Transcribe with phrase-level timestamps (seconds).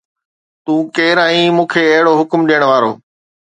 [0.65, 2.91] تون ڪير آهين مون کي اهڙو حڪم ڏيڻ وارو؟